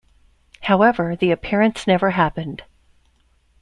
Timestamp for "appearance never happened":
1.29-2.63